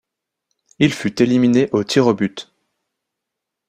Il 0.79 0.91
fut 0.93 1.21
éliminé 1.21 1.69
aux 1.73 1.83
tirs 1.83 2.07
aux 2.07 2.15
buts. 2.15 2.35